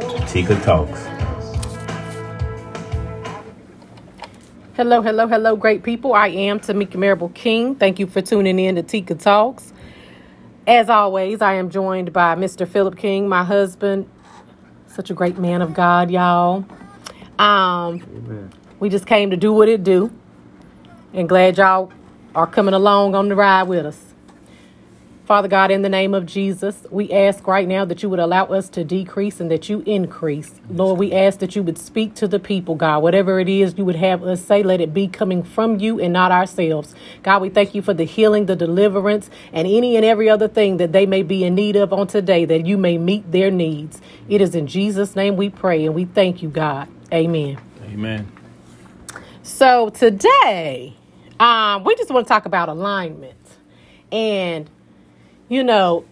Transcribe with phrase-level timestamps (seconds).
[0.00, 1.06] to Tika Talks.
[4.74, 6.14] Hello, hello, hello, great people.
[6.14, 7.74] I am Tamika Marable King.
[7.74, 9.72] Thank you for tuning in to Tika Talks.
[10.66, 12.66] As always, I am joined by Mr.
[12.66, 14.08] Philip King, my husband.
[14.86, 16.64] Such a great man of God, y'all.
[17.38, 18.50] Um,
[18.80, 20.10] we just came to do what it do,
[21.12, 21.92] and glad y'all
[22.34, 24.11] are coming along on the ride with us.
[25.24, 28.46] Father God, in the name of Jesus, we ask right now that you would allow
[28.46, 30.52] us to decrease and that you increase.
[30.68, 33.04] Lord, we ask that you would speak to the people, God.
[33.04, 36.12] Whatever it is you would have us say, let it be coming from you and
[36.12, 36.92] not ourselves.
[37.22, 40.78] God, we thank you for the healing, the deliverance, and any and every other thing
[40.78, 44.00] that they may be in need of on today, that you may meet their needs.
[44.28, 46.88] It is in Jesus' name we pray and we thank you, God.
[47.12, 47.58] Amen.
[47.84, 48.30] Amen.
[49.44, 50.96] So today,
[51.38, 53.38] um, we just want to talk about alignment.
[54.10, 54.68] And,
[55.52, 56.02] you know,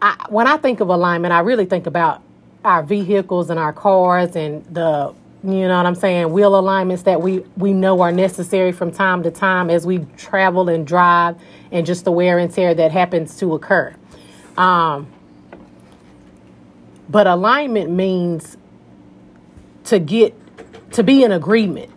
[0.00, 2.22] I, when I think of alignment, I really think about
[2.64, 7.20] our vehicles and our cars and the, you know what I'm saying, wheel alignments that
[7.20, 11.36] we, we know are necessary from time to time as we travel and drive
[11.72, 13.92] and just the wear and tear that happens to occur.
[14.56, 15.08] Um,
[17.08, 18.56] but alignment means
[19.86, 20.32] to get,
[20.92, 21.90] to be in agreement.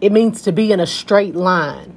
[0.00, 1.96] It means to be in a straight line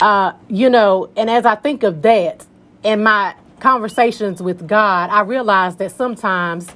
[0.00, 2.46] uh, you know, and as I think of that
[2.82, 6.68] in my conversations with God, I realize that sometimes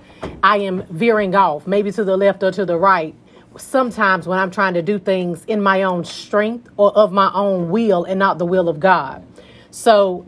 [0.43, 3.15] I am veering off, maybe to the left or to the right.
[3.57, 7.71] Sometimes when I'm trying to do things in my own strength or of my own
[7.71, 9.25] will and not the will of God.
[9.71, 10.27] So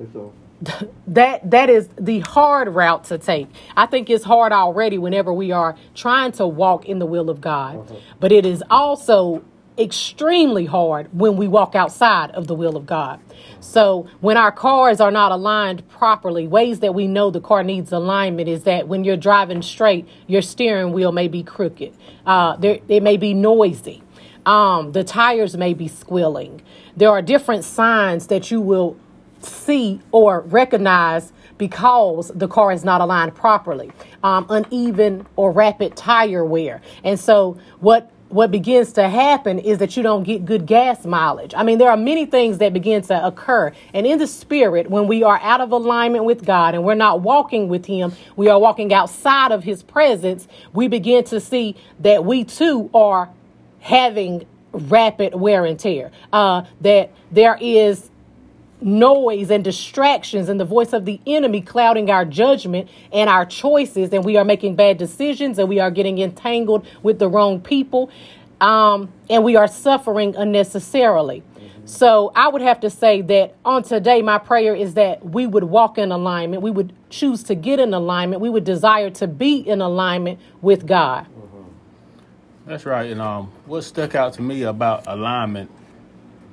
[1.06, 3.48] that that is the hard route to take.
[3.77, 7.41] I think it's hard already whenever we are trying to walk in the will of
[7.41, 7.77] God.
[7.78, 7.97] Uh-huh.
[8.20, 9.42] But it is also
[9.78, 13.20] extremely hard when we walk outside of the will of God.
[13.61, 17.92] So, when our cars are not aligned properly, ways that we know the car needs
[17.92, 21.92] alignment is that when you're driving straight, your steering wheel may be crooked,
[22.27, 24.02] uh, there, it may be noisy,
[24.47, 26.62] um, the tires may be squealing.
[26.97, 28.96] There are different signs that you will
[29.40, 33.90] see or recognize because the car is not aligned properly,
[34.23, 36.80] um, uneven or rapid tire wear.
[37.02, 41.55] And so, what what begins to happen is that you don't get good gas mileage.
[41.56, 43.72] I mean, there are many things that begin to occur.
[43.95, 47.20] And in the spirit, when we are out of alignment with God and we're not
[47.20, 52.24] walking with Him, we are walking outside of His presence, we begin to see that
[52.24, 53.30] we too are
[53.78, 56.11] having rapid wear and tear.
[56.33, 58.11] Uh, that there is
[58.84, 64.12] noise and distractions and the voice of the enemy clouding our judgment and our choices
[64.12, 68.11] and we are making bad decisions and we are getting entangled with the wrong people
[68.61, 71.42] um, and we are suffering unnecessarily.
[71.86, 75.64] So i would have to say that on today my prayer is that we would
[75.64, 76.62] walk in alignment.
[76.62, 78.40] We would choose to get in alignment.
[78.40, 81.27] We would desire to be in alignment with god.
[82.66, 83.11] That's right.
[83.11, 85.70] And um, what stuck out to me about alignment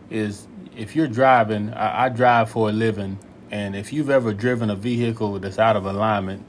[0.09, 4.69] is if you're driving, I, I drive for a living, and if you've ever driven
[4.69, 6.45] a vehicle that's out of alignment,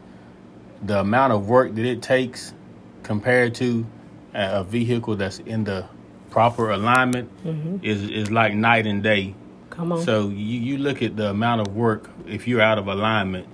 [0.83, 2.55] the amount of work that it takes
[3.03, 3.87] compared to
[4.35, 5.87] a, vehicle that's in the
[6.31, 7.85] proper alignment mm-hmm.
[7.85, 9.35] is is like night and day.
[9.71, 12.89] come on So you, you look at the amount of work if you're out of
[12.89, 13.47] alignment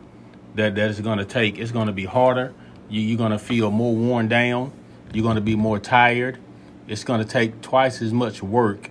[0.54, 1.58] that that is going to take.
[1.58, 2.54] It's going to be harder.
[2.88, 4.72] You, you're going to feel more worn down.
[5.12, 6.38] You're going to be more tired.
[6.86, 8.90] It's going to take twice as much work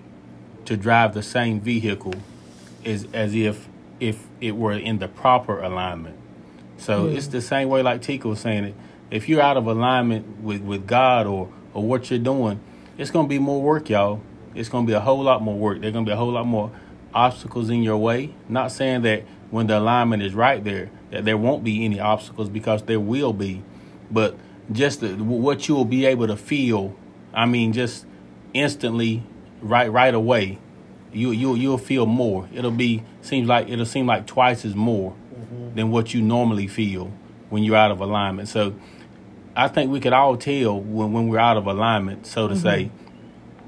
[0.68, 2.14] to drive the same vehicle
[2.84, 3.68] as as if
[4.00, 6.16] if it were in the proper alignment.
[6.76, 8.74] So it's the same way like Tika was saying it.
[9.10, 12.60] If you're out of alignment with, with God or or what you're doing,
[12.98, 14.20] it's gonna be more work, y'all.
[14.54, 15.80] It's gonna be a whole lot more work.
[15.80, 16.70] There's gonna be a whole lot more
[17.14, 18.34] obstacles in your way.
[18.48, 22.50] Not saying that when the alignment is right there, that there won't be any obstacles
[22.50, 23.62] because there will be,
[24.10, 24.36] but
[24.70, 26.94] just the, what you will be able to feel.
[27.32, 28.04] I mean, just
[28.52, 29.22] instantly,
[29.60, 30.58] right right away,
[31.12, 32.48] you you you'll feel more.
[32.52, 35.74] It'll be seems like it'll seem like twice as more mm-hmm.
[35.74, 37.12] than what you normally feel
[37.50, 38.48] when you're out of alignment.
[38.48, 38.74] So
[39.56, 42.90] I think we could all tell when, when we're out of alignment, so to say,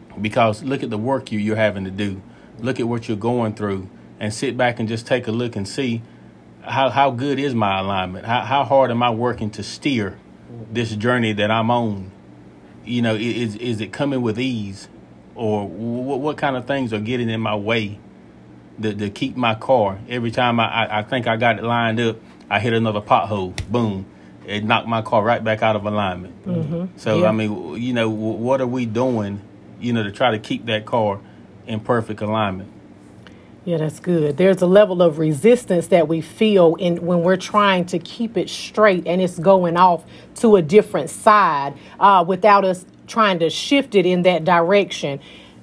[0.08, 0.22] mm-hmm.
[0.22, 2.22] because look at the work you, you're having to do.
[2.58, 3.88] Look at what you're going through
[4.20, 6.02] and sit back and just take a look and see
[6.62, 8.26] how, how good is my alignment?
[8.26, 10.18] How, how hard am I working to steer
[10.52, 10.74] mm-hmm.
[10.74, 12.12] this journey that I'm on?
[12.84, 14.88] You know, is, is it coming with ease?
[15.34, 17.98] Or what, what kind of things are getting in my way
[18.82, 19.98] to, to keep my car?
[20.08, 22.16] Every time I, I, I think I got it lined up,
[22.48, 23.54] I hit another pothole.
[23.70, 24.06] Boom.
[24.46, 26.44] It knocked my car right back out of alignment.
[26.44, 26.98] Mm-hmm.
[26.98, 27.28] So, Yeah.
[27.28, 29.40] I mean, you know, what are we doing,
[29.80, 31.20] you know, to try to keep that car
[31.66, 32.72] in perfect alignment?
[33.64, 34.38] Yeah, that's good.
[34.38, 38.48] There's a level of resistance that we feel in when we're trying to keep it
[38.50, 40.04] straight and it's going off
[40.36, 45.20] to a different side uh, without us trying to shift it in that direction.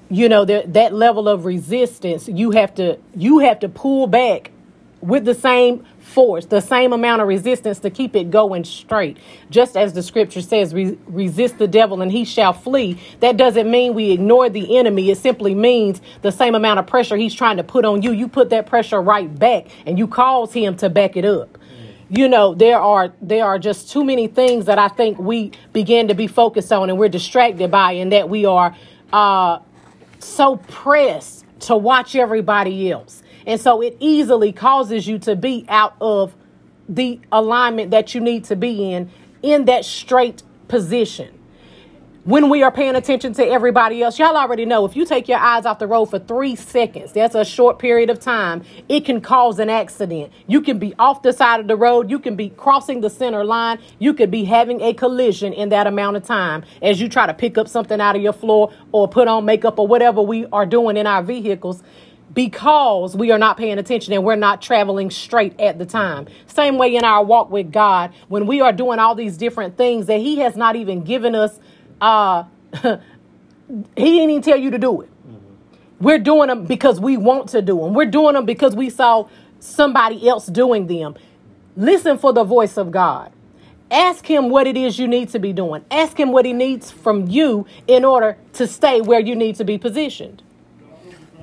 [0.09, 4.51] You know, that that level of resistance, you have to you have to pull back
[5.01, 9.17] with the same force, the same amount of resistance to keep it going straight.
[9.49, 12.99] Just as the scripture says, re- resist the devil and he shall flee.
[13.19, 15.11] That doesn't mean we ignore the enemy.
[15.11, 18.27] It simply means the same amount of pressure he's trying to put on you, you
[18.27, 21.57] put that pressure right back and you cause him to back it up.
[22.09, 26.07] You know, there are there are just too many things that I think we begin
[26.07, 28.75] to be focused on and we're distracted by and that we are
[29.11, 29.59] uh
[30.19, 35.95] so pressed to watch everybody else and so it easily causes you to be out
[36.01, 36.35] of
[36.87, 39.09] the alignment that you need to be in,
[39.41, 41.33] in that straight position.
[42.25, 45.37] When we are paying attention to everybody else, y'all already know if you take your
[45.37, 49.21] eyes off the road for three seconds, that's a short period of time, it can
[49.21, 50.33] cause an accident.
[50.45, 53.45] You can be off the side of the road, you can be crossing the center
[53.45, 57.27] line, you could be having a collision in that amount of time as you try
[57.27, 60.45] to pick up something out of your floor or put on makeup or whatever we
[60.47, 61.81] are doing in our vehicles
[62.33, 66.27] because we are not paying attention and we're not traveling straight at the time.
[66.47, 70.07] Same way in our walk with God, when we are doing all these different things
[70.07, 71.59] that He has not even given us,
[72.01, 72.43] uh,
[73.67, 75.09] He didn't even tell you to do it.
[75.09, 76.03] Mm-hmm.
[76.03, 77.93] We're doing them because we want to do them.
[77.93, 79.27] We're doing them because we saw
[79.59, 81.15] somebody else doing them.
[81.75, 83.31] Listen for the voice of God.
[83.89, 85.83] Ask him what it is you need to be doing.
[85.91, 89.63] Ask him what he needs from you in order to stay where you need to
[89.63, 90.43] be positioned.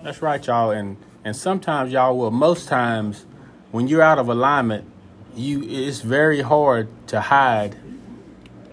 [0.04, 0.70] That's right, y'all.
[0.70, 2.30] And and sometimes y'all will.
[2.30, 3.24] Most times,
[3.70, 4.84] when you're out of alignment,
[5.34, 7.74] you it's very hard to hide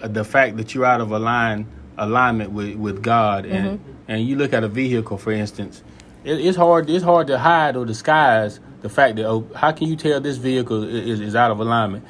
[0.04, 1.68] the fact that you're out of align
[1.98, 3.46] alignment with with God.
[3.46, 3.92] And mm-hmm.
[4.10, 5.82] and you look at a vehicle, for instance,
[6.26, 6.90] it, it's hard.
[6.90, 10.36] It's hard to hide or disguise the fact that oh, how can you tell this
[10.36, 12.04] vehicle is, is out of alignment?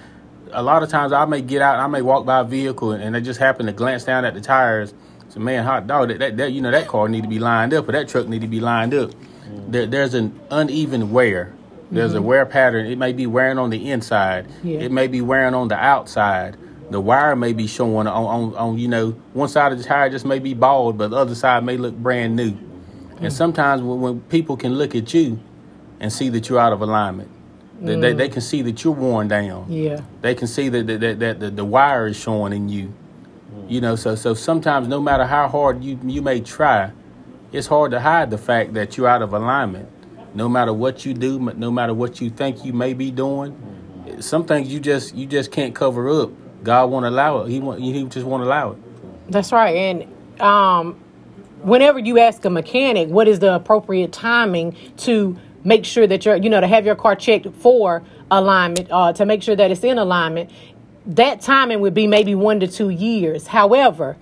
[0.52, 3.04] A lot of times, I may get out, I may walk by a vehicle, and,
[3.04, 4.96] and I just happen to glance down at the tires
[5.32, 7.74] so man, hot dog, that, that, that you know that car need to be lined
[7.74, 9.12] up, or that truck need to be lined up.
[9.12, 9.72] Mm.
[9.72, 11.54] There, there's an uneven wear.
[11.90, 12.20] There's mm-hmm.
[12.20, 12.86] a wear pattern.
[12.86, 14.48] It may be wearing on the inside.
[14.62, 14.80] Yeah.
[14.80, 16.58] It may be wearing on the outside.
[16.90, 20.10] The wire may be showing on, on, on, you know, one side of the tire
[20.10, 22.52] just may be bald, but the other side may look brand new.
[22.52, 23.22] Mm.
[23.22, 25.40] And sometimes when, when, people can look at you
[26.02, 27.30] and see that you're out of alignment,
[27.80, 29.72] they, they, they, can see that you're worn down.
[29.72, 30.02] Yeah.
[30.22, 32.94] They can see that, that, that, that the, the wire is showing in you.
[33.72, 36.92] You know, so so sometimes no matter how hard you you may try,
[37.54, 39.88] it's hard to hide the fact that you're out of alignment.
[40.36, 43.56] No matter what you do, no matter what you think you may be doing,
[44.20, 46.32] some things you just you just can't cover up.
[46.64, 47.50] God won't allow it.
[47.50, 49.32] He want he just won't allow it.
[49.32, 49.74] That's right.
[49.74, 51.00] And um,
[51.62, 56.36] whenever you ask a mechanic what is the appropriate timing to make sure that you're
[56.36, 59.84] you know to have your car checked for alignment uh, to make sure that it's
[59.84, 60.50] in alignment
[61.06, 63.48] that timing would be maybe one to two years.
[63.48, 64.18] However,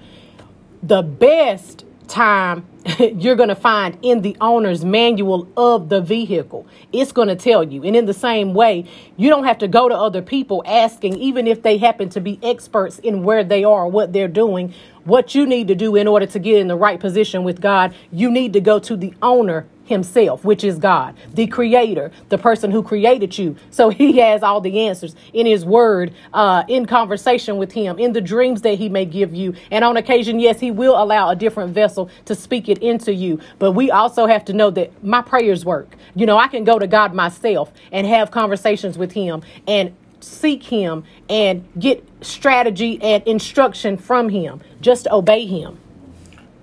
[0.82, 2.66] the best time
[3.00, 6.66] you're going to find in the owner's manual of the vehicle.
[6.92, 7.84] It's going to tell you.
[7.84, 8.86] And in the same way,
[9.18, 12.40] you don't have to go to other people asking, even if they happen to be
[12.42, 14.74] experts in where they are, what they're doing,
[15.04, 17.94] what you need to do in order to get in the right position with God.
[18.12, 22.72] You need to go to the owner himself, which is God, the creator, the person
[22.72, 23.58] who created you.
[23.72, 28.14] So he has all the answers in his word, uh, in conversation with him, in
[28.14, 29.56] the dreams that he may give you.
[29.72, 33.40] And on occasion, yes, he will allow a different vessel to speak it into you.
[33.58, 35.96] But we also have to know that my prayers work.
[36.16, 40.64] You know, I can go to God myself and have conversations with him and seek
[40.64, 44.62] him and get strategy and instruction from him.
[44.82, 45.80] Just obey him.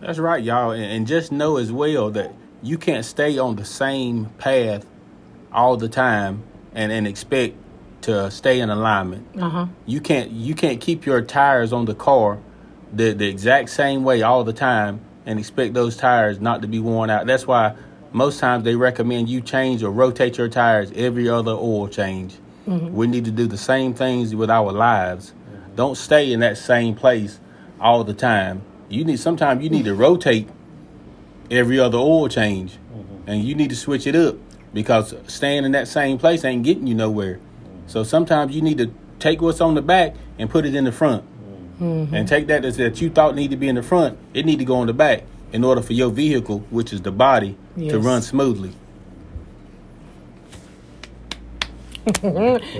[0.01, 0.71] That's right, y'all.
[0.71, 2.33] And just know as well that
[2.63, 4.87] you can't stay on the same path
[5.53, 7.57] all the time and, and expect
[8.03, 9.27] to stay in alignment.
[9.41, 9.67] Uh-huh.
[9.85, 12.39] You can't you can't keep your tires on the car
[12.93, 16.79] the the exact same way all the time and expect those tires not to be
[16.79, 17.27] worn out.
[17.27, 17.75] That's why
[18.13, 22.37] most times they recommend you change or rotate your tires every other oil change.
[22.67, 22.95] Mm-hmm.
[22.95, 25.33] We need to do the same things with our lives.
[25.75, 27.39] Don't stay in that same place
[27.81, 28.63] all the time.
[28.89, 30.49] You need sometimes you need to rotate
[31.51, 33.29] every other oil change, mm-hmm.
[33.29, 34.37] and you need to switch it up
[34.73, 37.37] because staying in that same place ain't getting you nowhere.
[37.37, 37.89] Mm-hmm.
[37.89, 40.93] So sometimes you need to take what's on the back and put it in the
[40.93, 41.25] front,
[41.81, 42.15] mm-hmm.
[42.15, 44.65] and take that that you thought need to be in the front, it need to
[44.65, 47.93] go on the back in order for your vehicle, which is the body, yes.
[47.93, 48.73] to run smoothly.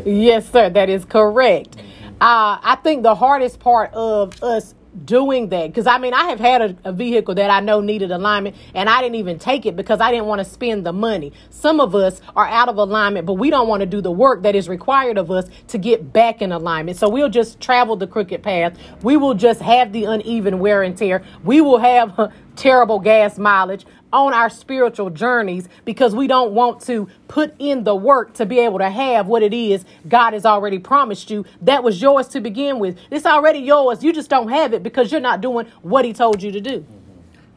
[0.05, 1.77] yes, sir, that is correct.
[2.21, 6.41] Uh, I think the hardest part of us doing that because I mean I have
[6.41, 9.77] had a, a, vehicle that I know needed alignment and I didn't even take it
[9.77, 11.33] because I didn't want to spend the money.
[11.51, 14.43] Some of us are out of alignment, but we don't want to do the work
[14.45, 16.97] that is required of us to get back in alignment.
[16.97, 18.79] So we'll just travel the crooked path.
[19.03, 21.23] We will just have the uneven wear and tear.
[21.45, 27.09] We will have terrible gas mileage on our spiritual journeys because we don't want to
[27.29, 30.79] put in the work to be able to have what it is God has already
[30.79, 31.45] promised you.
[31.63, 32.99] That was yours to begin with.
[33.11, 34.03] It's already yours.
[34.03, 36.87] You just don't have it because you're not doing what He told you to do.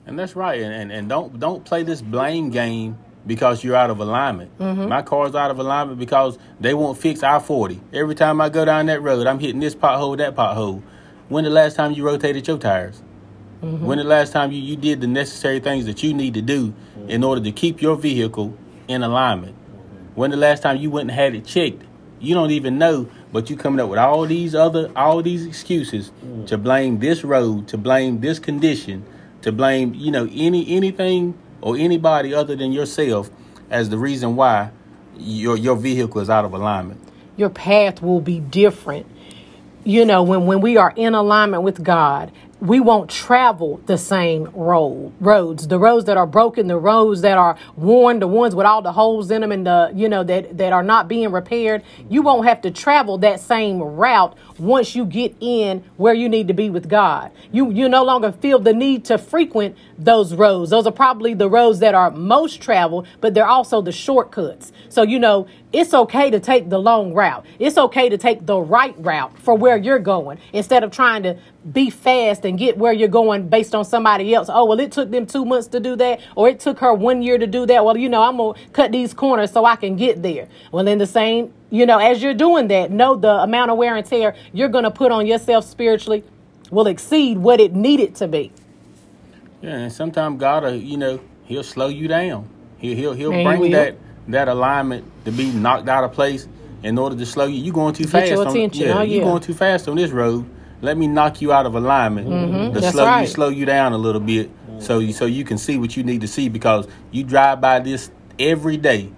[0.06, 0.60] And that's right.
[0.62, 4.58] And and, and don't don't play this blame game because you're out of alignment.
[4.58, 4.88] Mm-hmm.
[4.88, 7.79] My car's out of alignment because they won't fix I 40.
[7.94, 10.82] Every time I go down that road, I'm hitting this pothole, that pothole.
[11.27, 13.03] When the last time you rotated your tires?
[13.62, 13.86] Mm-hmm.
[13.86, 16.68] When the last time you, you did the necessary things that you need to do
[16.68, 17.10] mm-hmm.
[17.10, 19.56] in order to keep your vehicle in alignment?
[20.16, 21.84] When the last time you went and had it checked?
[22.20, 26.12] You don't even know, but you coming up with all these other all these excuses
[26.24, 26.46] mm.
[26.48, 29.06] to blame this road, to blame this condition,
[29.42, 33.30] to blame, you know, any anything or anybody other than yourself
[33.70, 34.72] as the reason why
[35.18, 37.00] your your vehicle is out of alignment.
[37.38, 39.06] Your path will be different.
[39.86, 44.50] You know, when when we are in alignment with God we won't travel the same
[44.54, 45.68] road roads.
[45.68, 48.92] The roads that are broken the roads that are worn the ones with all the
[48.92, 52.46] holes in them and the you know that that are not being repaired you won't
[52.46, 56.70] have to travel that same route once you get in where you need to be
[56.70, 57.32] with god.
[57.51, 61.50] You you no longer feel the need to frequent those roads those are probably the
[61.50, 66.32] roads that are most traveled but they're also the shortcuts so you know it's okay
[66.32, 67.46] to take the long route.
[67.60, 71.38] It's okay to take the right route for where you're going instead of trying to
[71.72, 74.50] be fast and get where you're going based on somebody else.
[74.51, 77.22] Oh, well, it took them two months to do that, or it took her one
[77.22, 77.86] year to do that.
[77.86, 80.48] Well, you know, I'm going to cut these corners so I can get there.
[80.72, 83.96] Well, in the same, you know, as you're doing that, know the amount of wear
[83.96, 86.24] and tear you're going to put on yourself spiritually
[86.72, 88.51] will exceed what it needed to be.
[89.62, 92.48] Yeah, and sometimes God, will, you know, He'll slow you down.
[92.78, 93.98] He'll he'll, he'll bring that
[94.28, 96.48] that alignment to be knocked out of place
[96.84, 97.62] in order to slow you.
[97.62, 98.32] You going too fast.
[98.32, 98.88] On, attention.
[98.88, 100.50] Yeah, oh, yeah, you going too fast on this road.
[100.82, 102.74] Let me knock you out of alignment mm-hmm.
[102.74, 103.22] to That's slow right.
[103.22, 104.50] you slow you down a little bit,
[104.80, 107.80] so you so you can see what you need to see because you drive by
[107.80, 109.12] this every day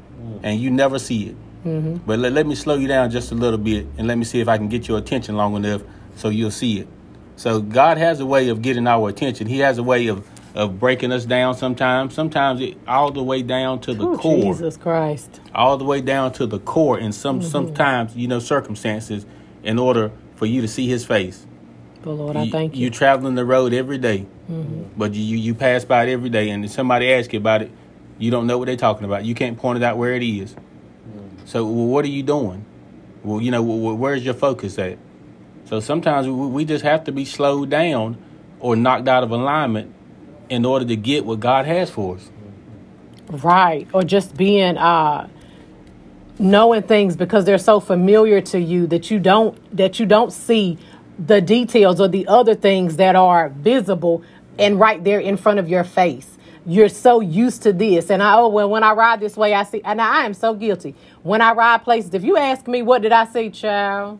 [0.43, 1.35] and you never see it.
[1.65, 1.97] Mm-hmm.
[2.07, 4.39] But let, let me slow you down just a little bit and let me see
[4.39, 5.83] if I can get your attention long enough
[6.15, 6.87] so you'll see it.
[7.35, 9.47] So God has a way of getting our attention.
[9.47, 12.13] He has a way of of breaking us down sometimes.
[12.13, 14.53] Sometimes it all the way down to the Ooh, core.
[14.53, 15.39] Jesus Christ.
[15.55, 17.49] All the way down to the core in some mm-hmm.
[17.49, 19.25] sometimes, you know, circumstances
[19.63, 21.45] in order for you to see his face.
[22.01, 22.81] But Lord, I thank you.
[22.81, 24.83] You're traveling the road every day, mm-hmm.
[24.97, 27.71] but you, you pass by it every day, and if somebody asks you about it,
[28.17, 29.23] you don't know what they're talking about.
[29.23, 30.53] You can't point it out where it is.
[30.53, 31.45] Mm-hmm.
[31.45, 32.65] So, well, what are you doing?
[33.23, 34.97] Well, you know, well, where's your focus at?
[35.65, 38.17] So sometimes we, we just have to be slowed down
[38.59, 39.93] or knocked out of alignment
[40.51, 42.29] in order to get what God has for us.
[43.29, 43.87] Right.
[43.93, 45.27] Or just being uh
[46.37, 50.77] knowing things because they're so familiar to you that you don't that you don't see
[51.17, 54.23] the details or the other things that are visible
[54.59, 56.37] and right there in front of your face.
[56.65, 58.09] You're so used to this.
[58.09, 60.53] And I oh well when I ride this way I see and I am so
[60.53, 60.95] guilty.
[61.23, 64.19] When I ride places, if you ask me what did I see, child?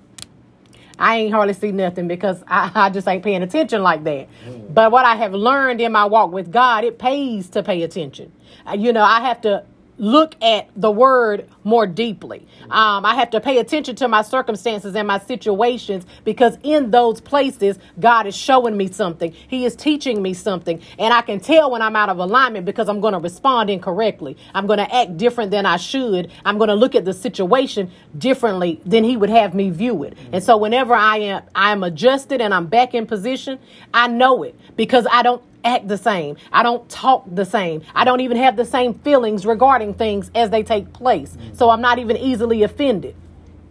[1.02, 4.28] I ain't hardly see nothing because I, I just ain't paying attention like that.
[4.46, 4.74] Mm.
[4.74, 8.32] But what I have learned in my walk with God, it pays to pay attention.
[8.68, 9.64] Uh, you know, I have to
[9.98, 12.48] look at the word more deeply.
[12.70, 17.22] Um, I have to pay attention to my circumstances and my situations because in those
[17.22, 19.32] places, God is showing me something.
[19.32, 20.82] He is teaching me something.
[20.98, 24.38] And I can tell when I'm out of alignment because I'm going to respond incorrectly.
[24.54, 26.32] I'm going to act different than I should.
[26.46, 30.18] I'm going to look at the situation differently than He would have me view it.
[30.32, 33.60] And so whenever I am, I am adjusted and I'm back in position,
[33.94, 36.38] I know it because I don't act the same.
[36.52, 37.82] I don't talk the same.
[37.96, 41.38] I don't even have the same feelings regarding things as they take place.
[41.54, 43.16] So I'm not even easily offended.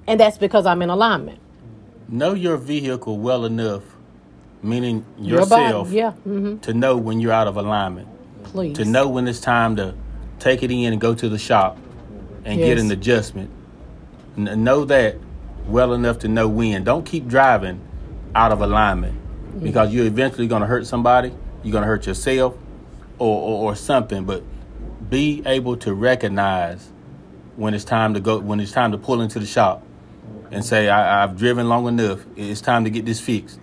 [0.06, 1.38] And that's because I'm in alignment.
[2.08, 3.84] Know your vehicle well enough,
[4.62, 6.10] meaning yourself, your yeah.
[6.26, 6.58] Mm-hmm.
[6.58, 8.08] to know when you're out of alignment.
[8.44, 8.76] Please.
[8.78, 9.94] To know when it's time to
[10.40, 11.78] take it in and go to the shop
[12.44, 12.68] and yes.
[12.68, 13.50] get an adjustment.
[14.36, 15.16] N- know that
[15.66, 16.82] well enough to know when.
[16.82, 17.80] Don't keep driving
[18.34, 19.16] out of alignment
[19.62, 21.32] because you're eventually going to hurt somebody
[21.62, 22.56] you're gonna hurt yourself
[23.18, 24.24] or, or, or something.
[24.24, 24.42] But
[25.08, 26.90] be able to recognize
[27.56, 29.84] when it's time to go when it's time to pull into the shop
[30.50, 32.24] and say I, have driven long enough.
[32.36, 33.60] It's time to get this fixed.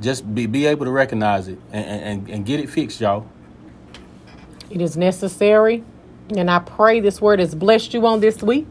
[0.00, 3.28] Just be, be able to recognize it and, and, and get it fixed, y'all.
[4.70, 5.84] It is necessary,
[6.36, 8.66] and I pray this word has blessed you on this week.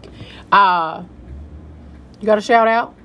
[0.52, 1.04] Uh,
[2.20, 2.96] you got a shout out?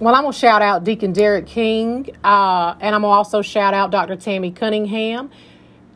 [0.00, 3.90] Well, I'm gonna shout out Deacon Derek King, uh, and I'm gonna also shout out
[3.90, 4.14] Dr.
[4.16, 5.30] Tammy Cunningham.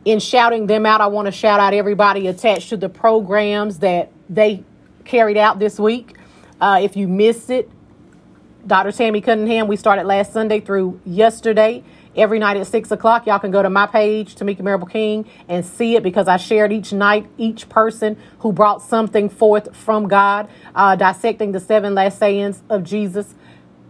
[0.03, 4.11] In shouting them out, I want to shout out everybody attached to the programs that
[4.29, 4.65] they
[5.05, 6.17] carried out this week.
[6.59, 7.69] Uh, if you missed it,
[8.67, 8.91] Dr.
[8.91, 11.83] Tammy Cunningham, we started last Sunday through yesterday.
[12.15, 15.65] Every night at six o'clock, y'all can go to my page, Tamika Marable King, and
[15.65, 20.49] see it because I shared each night each person who brought something forth from God,
[20.75, 23.33] uh, dissecting the seven last sayings of Jesus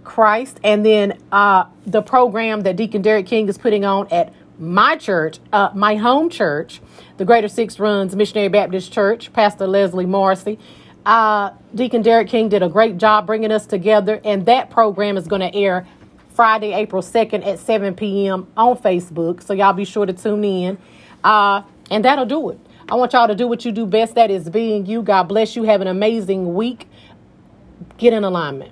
[0.03, 0.59] Christ.
[0.63, 5.39] And then uh, the program that Deacon Derek King is putting on at my church,
[5.51, 6.81] uh, my home church,
[7.17, 10.59] the Greater Six Runs Missionary Baptist Church, Pastor Leslie Morrissey.
[11.05, 15.27] Uh, Deacon Derek King did a great job bringing us together, and that program is
[15.27, 15.85] going to air
[16.33, 18.47] Friday, April 2nd at 7 p.m.
[18.57, 19.43] on Facebook.
[19.43, 20.77] So y'all be sure to tune in.
[21.23, 22.59] Uh, and that'll do it.
[22.89, 24.15] I want y'all to do what you do best.
[24.15, 25.01] That is being you.
[25.01, 25.63] God bless you.
[25.63, 26.87] Have an amazing week.
[27.97, 28.71] Get in alignment.